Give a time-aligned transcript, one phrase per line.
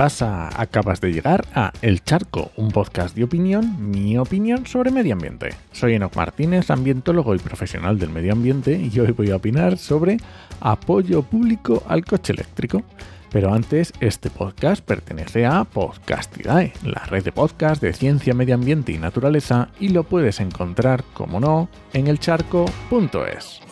[0.00, 0.48] pasa?
[0.58, 5.50] Acabas de llegar a El Charco, un podcast de opinión, mi opinión sobre medio ambiente.
[5.72, 10.16] Soy Enoch Martínez, ambientólogo y profesional del medio ambiente, y hoy voy a opinar sobre
[10.58, 12.82] apoyo público al coche eléctrico.
[13.30, 18.92] Pero antes, este podcast pertenece a Podcastidae, la red de podcast de ciencia, medio ambiente
[18.92, 23.69] y naturaleza, y lo puedes encontrar, como no, en elcharco.es.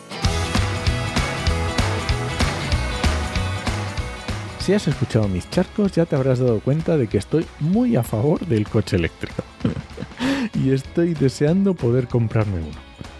[4.69, 8.03] Si has escuchado mis charcos ya te habrás dado cuenta de que estoy muy a
[8.03, 9.41] favor del coche eléctrico.
[10.53, 12.77] y estoy deseando poder comprarme uno.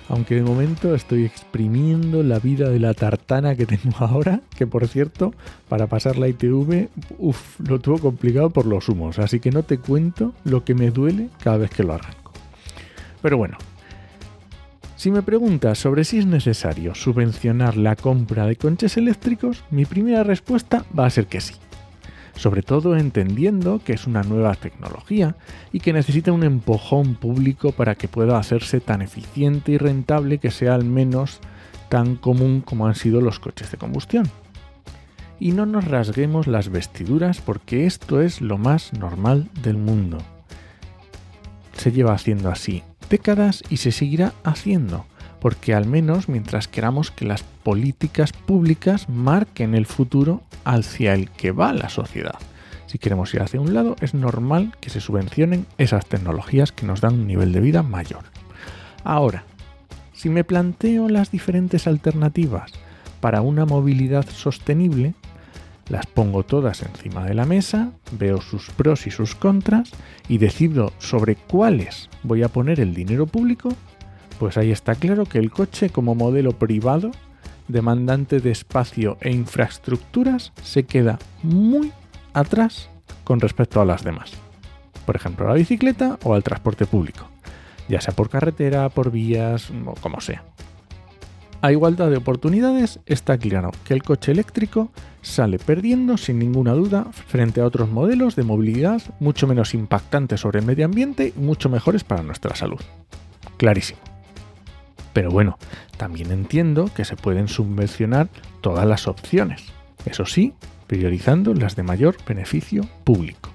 [0.10, 4.88] Aunque de momento estoy exprimiendo la vida de la tartana que tengo ahora, que por
[4.88, 5.34] cierto,
[5.68, 9.80] para pasar la ITV, uff, lo tuvo complicado por los humos, así que no te
[9.80, 12.32] cuento lo que me duele cada vez que lo arranco.
[13.24, 13.58] Pero bueno,
[15.00, 20.26] si me preguntas sobre si es necesario subvencionar la compra de coches eléctricos, mi primera
[20.26, 21.54] respuesta va a ser que sí.
[22.36, 25.38] Sobre todo entendiendo que es una nueva tecnología
[25.72, 30.52] y que necesita un empujón público para que pueda hacerse tan eficiente y rentable que
[30.52, 31.40] sea al menos
[31.88, 34.30] tan común como han sido los coches de combustión.
[35.40, 40.18] Y no nos rasguemos las vestiduras porque esto es lo más normal del mundo.
[41.78, 45.06] Se lleva haciendo así décadas y se seguirá haciendo,
[45.40, 51.52] porque al menos mientras queramos que las políticas públicas marquen el futuro hacia el que
[51.52, 52.36] va la sociedad.
[52.88, 57.02] Si queremos ir hacia un lado, es normal que se subvencionen esas tecnologías que nos
[57.02, 58.24] dan un nivel de vida mayor.
[59.04, 59.44] Ahora,
[60.14, 62.72] si me planteo las diferentes alternativas
[63.22, 65.14] para una movilidad sostenible,
[65.90, 69.92] las pongo todas encima de la mesa, veo sus pros y sus contras
[70.28, 73.70] y decido sobre cuáles voy a poner el dinero público,
[74.40, 77.12] pues ahí está claro que el coche como modelo privado,
[77.68, 81.92] demandante de espacio e infraestructuras, se queda muy
[82.34, 82.90] atrás
[83.24, 84.32] con respecto a las demás.
[85.06, 87.28] Por ejemplo, a la bicicleta o al transporte público,
[87.88, 90.44] ya sea por carretera, por vías o como sea.
[91.62, 94.92] A igualdad de oportunidades, está claro que el coche eléctrico
[95.22, 100.60] sale perdiendo sin ninguna duda frente a otros modelos de movilidad mucho menos impactantes sobre
[100.60, 102.80] el medio ambiente y mucho mejores para nuestra salud.
[103.58, 104.00] Clarísimo.
[105.14, 105.58] Pero bueno,
[105.98, 108.30] también entiendo que se pueden subvencionar
[108.62, 109.66] todas las opciones,
[110.06, 110.54] eso sí,
[110.88, 113.50] priorizando las de mayor beneficio público.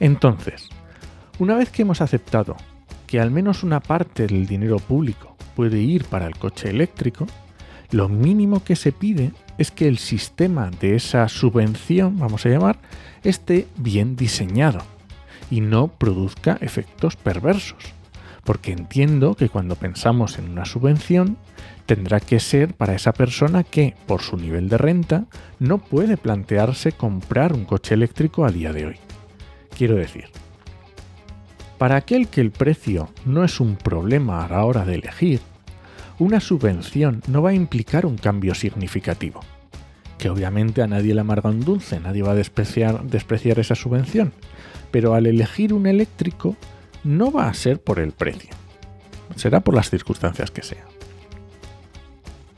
[0.00, 0.68] Entonces,
[1.38, 2.56] una vez que hemos aceptado
[3.06, 7.26] que al menos una parte del dinero público puede ir para el coche eléctrico,
[7.90, 12.78] lo mínimo que se pide es que el sistema de esa subvención, vamos a llamar,
[13.24, 14.80] esté bien diseñado
[15.50, 17.78] y no produzca efectos perversos.
[18.44, 21.36] Porque entiendo que cuando pensamos en una subvención,
[21.86, 25.24] tendrá que ser para esa persona que, por su nivel de renta,
[25.58, 28.96] no puede plantearse comprar un coche eléctrico a día de hoy.
[29.76, 30.26] Quiero decir,
[31.78, 35.40] para aquel que el precio no es un problema a la hora de elegir,
[36.18, 39.40] una subvención no va a implicar un cambio significativo.
[40.18, 44.32] Que obviamente a nadie le amarga un dulce, nadie va a despreciar, esa subvención,
[44.90, 46.56] pero al elegir un eléctrico
[47.04, 48.50] no va a ser por el precio,
[49.36, 50.86] será por las circunstancias que sean.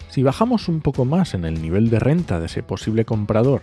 [0.09, 3.63] Si bajamos un poco más en el nivel de renta de ese posible comprador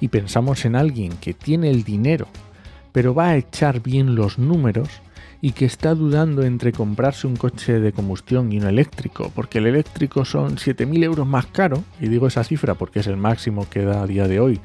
[0.00, 2.28] y pensamos en alguien que tiene el dinero
[2.92, 4.88] pero va a echar bien los números
[5.40, 9.66] y que está dudando entre comprarse un coche de combustión y un eléctrico, porque el
[9.66, 13.84] eléctrico son 7.000 euros más caro, y digo esa cifra porque es el máximo que
[13.84, 14.60] da a día de hoy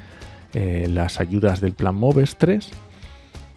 [0.53, 2.69] eh, las ayudas del plan MOVES 3,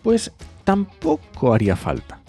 [0.03, 0.33] pues
[0.65, 2.21] tampoco haría falta,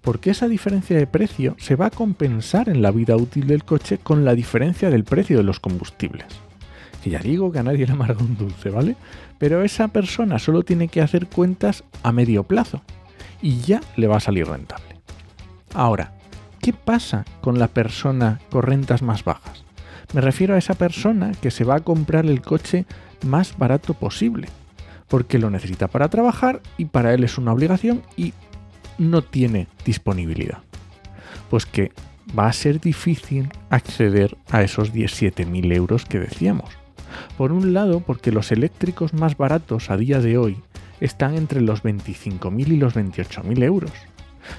[0.00, 3.98] porque esa diferencia de precio se va a compensar en la vida útil del coche
[3.98, 6.26] con la diferencia del precio de los combustibles
[7.02, 8.94] que ya digo que a nadie le amarga un dulce, ¿vale?
[9.38, 12.82] Pero esa persona solo tiene que hacer cuentas a medio plazo
[13.42, 14.96] y ya le va a salir rentable.
[15.74, 16.14] Ahora,
[16.60, 19.64] ¿qué pasa con la persona con rentas más bajas?
[20.12, 22.84] Me refiero a esa persona que se va a comprar el coche
[23.24, 24.48] más barato posible,
[25.08, 28.32] porque lo necesita para trabajar y para él es una obligación y
[28.98, 30.58] no tiene disponibilidad.
[31.48, 31.92] Pues que
[32.36, 36.70] va a ser difícil acceder a esos 17.000 euros que decíamos.
[37.36, 40.62] Por un lado, porque los eléctricos más baratos a día de hoy
[41.00, 43.92] están entre los 25.000 y los 28.000 euros,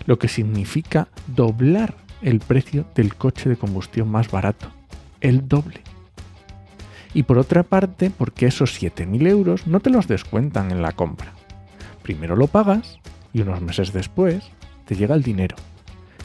[0.05, 4.71] lo que significa doblar el precio del coche de combustión más barato,
[5.21, 5.81] el doble.
[7.13, 11.33] Y por otra parte, porque esos 7.000 euros no te los descuentan en la compra.
[12.03, 12.99] Primero lo pagas
[13.33, 14.43] y unos meses después
[14.85, 15.55] te llega el dinero,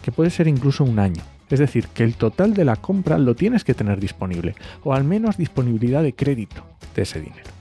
[0.03, 1.23] que puede ser incluso un año.
[1.49, 5.05] Es decir, que el total de la compra lo tienes que tener disponible, o al
[5.05, 6.65] menos disponibilidad de crédito
[6.95, 7.56] de ese dinero.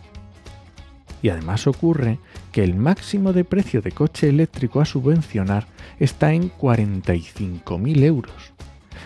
[1.21, 2.19] Y además ocurre
[2.51, 5.67] que el máximo de precio de coche eléctrico a subvencionar
[5.99, 8.53] está en 45.000 euros,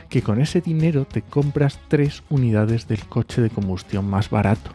[0.09, 4.71] que con ese dinero te compras tres unidades del coche de combustión más barato.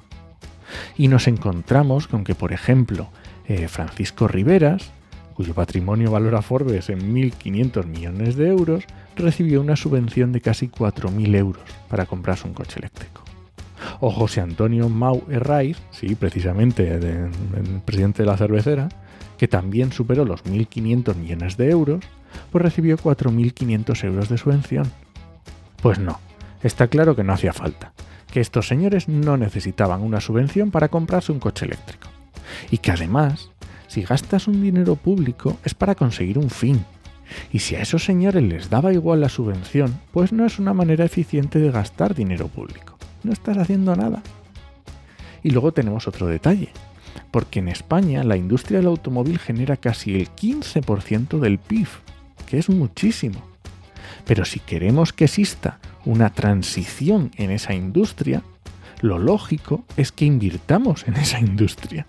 [0.96, 3.10] Y nos encontramos con que, por ejemplo,
[3.46, 4.90] eh, Francisco Riveras,
[5.34, 8.84] cuyo patrimonio valora Forbes en 1.500 millones de euros,
[9.16, 13.23] recibió una subvención de casi 4.000 euros para comprarse un coche eléctrico.
[14.00, 17.30] O José Antonio Mau Herraiz, sí, precisamente el
[17.84, 18.88] presidente de la cervecera,
[19.38, 22.04] que también superó los 1.500 millones de euros,
[22.50, 24.90] pues recibió 4.500 euros de subvención.
[25.82, 26.18] Pues no,
[26.62, 27.92] está claro que no hacía falta,
[28.32, 32.08] que estos señores no necesitaban una subvención para comprarse un coche eléctrico.
[32.70, 33.50] Y que además,
[33.86, 36.84] si gastas un dinero público es para conseguir un fin.
[37.52, 41.04] Y si a esos señores les daba igual la subvención, pues no es una manera
[41.04, 42.93] eficiente de gastar dinero público.
[43.24, 44.22] No estás haciendo nada.
[45.42, 46.68] Y luego tenemos otro detalle,
[47.30, 51.88] porque en España la industria del automóvil genera casi el 15% del PIB,
[52.46, 53.42] que es muchísimo.
[54.26, 58.42] Pero si queremos que exista una transición en esa industria,
[59.00, 62.06] lo lógico es que invirtamos en esa industria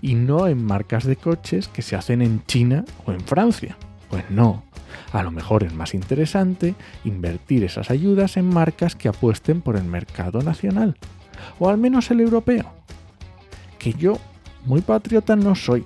[0.00, 3.76] y no en marcas de coches que se hacen en China o en Francia.
[4.08, 4.62] Pues no,
[5.12, 6.74] a lo mejor es más interesante
[7.04, 10.96] invertir esas ayudas en marcas que apuesten por el mercado nacional,
[11.58, 12.72] o al menos el europeo.
[13.78, 14.18] Que yo,
[14.64, 15.84] muy patriota no soy,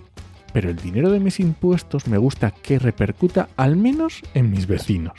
[0.52, 5.14] pero el dinero de mis impuestos me gusta que repercuta al menos en mis vecinos.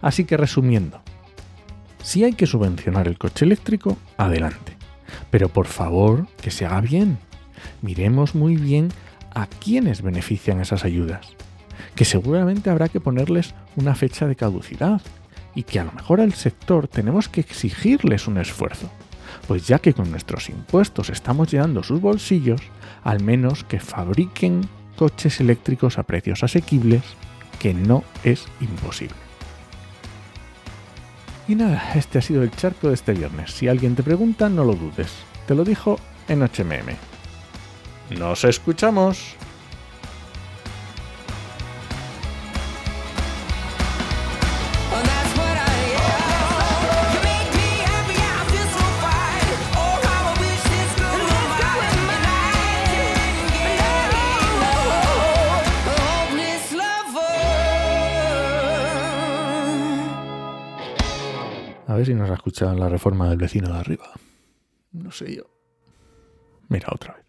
[0.00, 1.00] Así que resumiendo,
[2.02, 4.76] si hay que subvencionar el coche eléctrico, adelante.
[5.30, 7.18] Pero por favor, que se haga bien.
[7.80, 8.88] Miremos muy bien
[9.34, 11.36] a quiénes benefician esas ayudas.
[12.02, 15.00] Que seguramente habrá que ponerles una fecha de caducidad
[15.54, 18.90] y que a lo mejor al sector tenemos que exigirles un esfuerzo.
[19.46, 22.60] Pues ya que con nuestros impuestos estamos llenando sus bolsillos,
[23.04, 24.62] al menos que fabriquen
[24.96, 27.04] coches eléctricos a precios asequibles,
[27.60, 29.14] que no es imposible.
[31.46, 33.52] Y nada, este ha sido el charco de este viernes.
[33.52, 35.12] Si alguien te pregunta, no lo dudes.
[35.46, 36.96] Te lo dijo en HMM.
[38.18, 39.36] Nos escuchamos.
[62.04, 64.10] Si nos ha escuchado la reforma del vecino de arriba.
[64.92, 65.44] No sé yo.
[66.68, 67.21] Mira, otra vez.